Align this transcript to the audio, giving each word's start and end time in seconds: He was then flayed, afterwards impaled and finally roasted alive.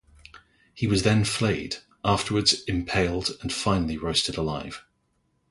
He 0.73 0.87
was 0.87 1.03
then 1.03 1.23
flayed, 1.23 1.75
afterwards 2.03 2.63
impaled 2.63 3.37
and 3.43 3.53
finally 3.53 3.99
roasted 3.99 4.35
alive. 4.35 4.83